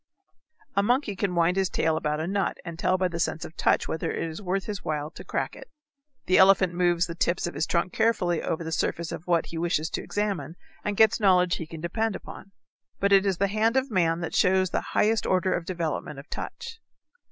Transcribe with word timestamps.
A 0.75 0.81
monkey 0.81 1.15
can 1.15 1.35
wind 1.35 1.57
his 1.57 1.69
tail 1.69 1.95
about 1.95 2.19
a 2.19 2.25
nut 2.25 2.57
and 2.65 2.79
tell 2.79 2.97
by 2.97 3.07
the 3.07 3.19
sense 3.19 3.45
of 3.45 3.55
touch 3.55 3.87
whether 3.87 4.09
it 4.11 4.23
is 4.27 4.41
worth 4.41 4.63
his 4.65 4.83
while 4.83 5.11
to 5.11 5.23
crack 5.23 5.55
it. 5.55 5.69
The 6.25 6.39
elephant 6.39 6.73
moves 6.73 7.05
the 7.05 7.13
tips 7.13 7.45
of 7.45 7.53
his 7.53 7.67
trunk 7.67 7.93
carefully 7.93 8.41
over 8.41 8.63
the 8.63 8.71
surface 8.71 9.11
of 9.11 9.27
what 9.27 9.45
he 9.45 9.59
wishes 9.59 9.91
to 9.91 10.01
examine 10.03 10.55
and 10.83 10.97
gets 10.97 11.19
knowledge 11.19 11.57
he 11.57 11.67
can 11.67 11.81
depend 11.81 12.15
upon. 12.15 12.49
But 12.99 13.11
it 13.11 13.27
is 13.27 13.37
the 13.37 13.47
hand 13.49 13.77
of 13.77 13.91
man 13.91 14.21
that 14.21 14.33
shows 14.33 14.71
the 14.71 14.81
highest 14.97 15.27
order 15.27 15.53
of 15.53 15.65
development 15.65 16.17
of 16.17 16.27
touch. 16.31 16.79